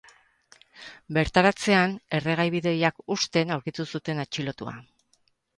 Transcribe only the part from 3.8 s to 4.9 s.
zuten atxilotua.